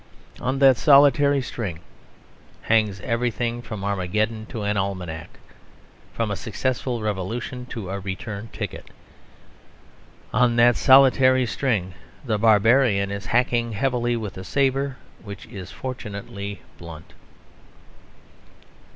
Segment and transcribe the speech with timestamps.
[0.39, 1.77] On that solitary string
[2.63, 5.37] hangs everything from Armageddon to an almanac,
[6.11, 8.89] from a successful revolution to a return ticket.
[10.33, 11.93] On that solitary string
[12.25, 17.13] the Barbarian is hacking heavily, with a sabre which is fortunately blunt.